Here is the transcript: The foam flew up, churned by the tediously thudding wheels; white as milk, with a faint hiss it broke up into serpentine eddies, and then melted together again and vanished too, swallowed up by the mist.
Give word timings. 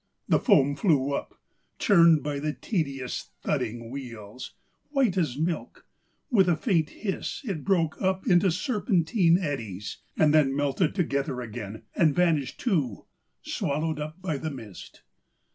The 0.27 0.39
foam 0.39 0.75
flew 0.75 1.13
up, 1.13 1.39
churned 1.77 2.23
by 2.23 2.39
the 2.39 2.53
tediously 2.53 3.29
thudding 3.43 3.91
wheels; 3.91 4.55
white 4.89 5.15
as 5.15 5.37
milk, 5.37 5.85
with 6.31 6.49
a 6.49 6.55
faint 6.57 6.89
hiss 6.89 7.43
it 7.45 7.63
broke 7.63 8.01
up 8.01 8.25
into 8.25 8.49
serpentine 8.49 9.37
eddies, 9.37 9.97
and 10.17 10.33
then 10.33 10.55
melted 10.55 10.95
together 10.95 11.39
again 11.41 11.83
and 11.95 12.15
vanished 12.15 12.59
too, 12.59 13.05
swallowed 13.43 13.99
up 13.99 14.19
by 14.19 14.39
the 14.39 14.49
mist. 14.49 15.03